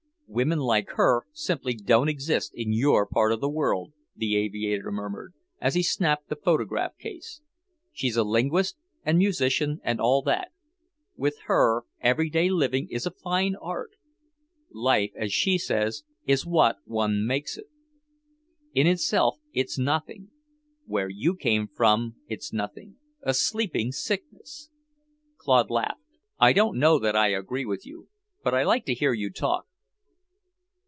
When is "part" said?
3.05-3.33